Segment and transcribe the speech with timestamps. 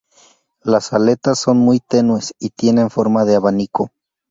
[0.63, 3.91] Las aletas son muy tenues y tienen forma de abanico.